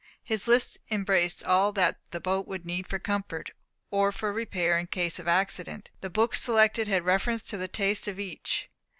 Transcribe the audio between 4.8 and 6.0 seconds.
case of accident.